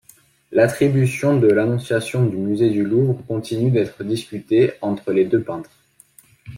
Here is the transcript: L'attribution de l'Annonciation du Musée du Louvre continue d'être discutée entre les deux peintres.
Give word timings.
L'attribution 0.51 1.37
de 1.39 1.45
l'Annonciation 1.45 2.25
du 2.25 2.35
Musée 2.35 2.71
du 2.71 2.83
Louvre 2.83 3.23
continue 3.27 3.69
d'être 3.69 4.03
discutée 4.03 4.73
entre 4.81 5.11
les 5.11 5.25
deux 5.25 5.43
peintres. 5.43 5.69